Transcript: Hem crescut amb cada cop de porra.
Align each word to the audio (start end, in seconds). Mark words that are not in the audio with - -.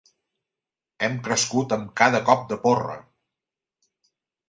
Hem 1.09 1.19
crescut 1.27 1.77
amb 1.79 1.93
cada 2.03 2.25
cop 2.33 2.51
de 2.53 2.61
porra. 2.67 2.99